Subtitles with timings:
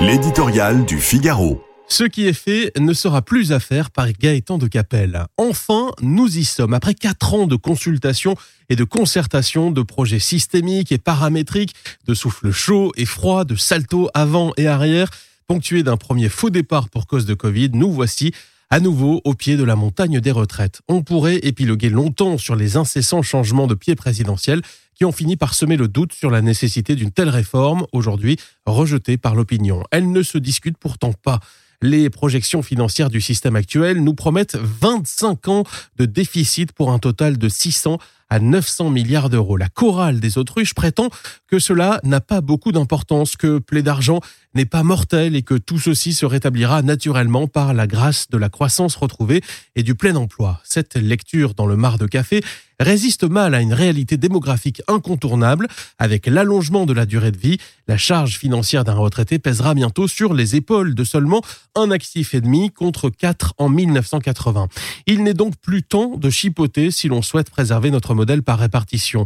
[0.00, 1.60] L'éditorial du Figaro.
[1.88, 5.24] Ce qui est fait ne sera plus à faire par Gaëtan de Capelle.
[5.36, 6.72] Enfin, nous y sommes.
[6.72, 8.36] Après quatre ans de consultation
[8.68, 11.74] et de concertation, de projets systémiques et paramétriques,
[12.06, 15.10] de souffle chaud et froid, de salto avant et arrière,
[15.48, 18.32] ponctués d'un premier faux départ pour cause de Covid, nous voici
[18.70, 20.80] à nouveau au pied de la montagne des retraites.
[20.88, 24.62] On pourrait épiloguer longtemps sur les incessants changements de pied présidentiels
[24.94, 28.36] qui ont fini par semer le doute sur la nécessité d'une telle réforme, aujourd'hui
[28.66, 29.84] rejetée par l'opinion.
[29.90, 31.40] Elle ne se discute pourtant pas.
[31.80, 35.64] Les projections financières du système actuel nous promettent 25 ans
[35.96, 37.98] de déficit pour un total de 600
[38.30, 39.56] à 900 milliards d'euros.
[39.56, 41.08] La chorale des autruches prétend
[41.46, 44.20] que cela n'a pas beaucoup d'importance, que plaie d'argent
[44.54, 48.48] n'est pas mortel et que tout ceci se rétablira naturellement par la grâce de la
[48.48, 49.42] croissance retrouvée
[49.76, 50.60] et du plein emploi.
[50.64, 52.42] Cette lecture dans le mar de café
[52.80, 55.68] résiste mal à une réalité démographique incontournable.
[55.98, 60.32] Avec l'allongement de la durée de vie, la charge financière d'un retraité pèsera bientôt sur
[60.32, 61.42] les épaules de seulement
[61.74, 64.68] un actif et demi contre quatre en 1980.
[65.06, 69.24] Il n'est donc plus temps de chipoter si l'on souhaite préserver notre modèle par répartition.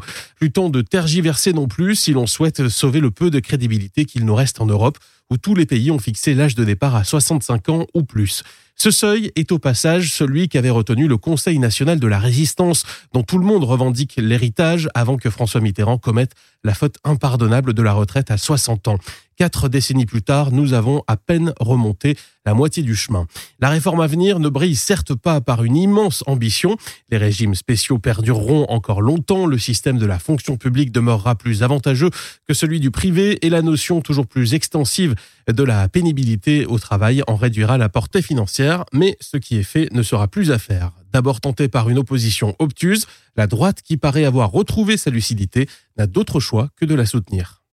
[0.55, 4.35] Temps de tergiverser non plus si l'on souhaite sauver le peu de crédibilité qu'il nous
[4.35, 4.99] reste en Europe
[5.33, 8.43] où tous les pays ont fixé l'âge de départ à 65 ans ou plus.
[8.77, 13.23] Ce seuil est au passage celui qu'avait retenu le Conseil national de la résistance, dont
[13.23, 16.33] tout le monde revendique l'héritage avant que François Mitterrand commette
[16.65, 18.99] la faute impardonnable de la retraite à 60 ans.
[19.37, 23.27] Quatre décennies plus tard, nous avons à peine remonté la moitié du chemin.
[23.61, 26.77] La réforme à venir ne brille certes pas par une immense ambition.
[27.11, 29.47] Les régimes spéciaux perdureront encore longtemps.
[29.47, 32.11] Le système de la fonction publique demeurera plus avantageux
[32.47, 35.15] que celui du privé et la notion toujours plus extensive
[35.49, 38.85] de la pénibilité au travail en réduira la portée financière.
[38.93, 40.93] Mais ce qui est fait ne sera plus à faire.
[41.13, 43.07] D'abord tenté par une opposition obtuse,
[43.37, 47.62] la droite qui paraît avoir retrouvé sa lucidité n'a d'autre choix que de la soutenir.